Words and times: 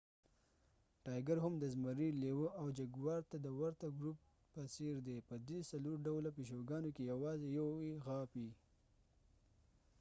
ټایګر 1.03 1.37
هم 1.45 1.53
د 1.59 1.63
زمري، 1.73 2.09
لیوه 2.21 2.47
او 2.59 2.65
جګوار 2.77 3.21
ته 3.29 3.37
د 3.45 3.47
ورته 3.59 3.85
ګروپ 3.97 4.17
ګینس 4.21 4.27
پنترا 4.31 4.53
په 4.53 4.61
څیر 4.73 4.95
دي. 5.07 5.17
په 5.27 5.35
دې 5.47 5.59
څلور 5.71 5.95
ډوله 6.07 6.29
پیشوګانو 6.37 6.89
کې 6.95 7.03
یوازې 7.11 7.47
یو 7.59 7.67
یې 7.87 7.93
غاپي 8.05 8.49